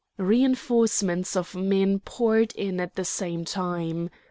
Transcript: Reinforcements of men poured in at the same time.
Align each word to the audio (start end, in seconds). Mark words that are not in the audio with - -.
Reinforcements 0.17 1.35
of 1.35 1.53
men 1.55 1.99
poured 1.99 2.53
in 2.55 2.79
at 2.79 2.95
the 2.95 3.05
same 3.05 3.45
time. 3.45 4.09